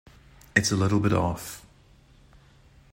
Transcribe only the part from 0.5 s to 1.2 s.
It's a little bit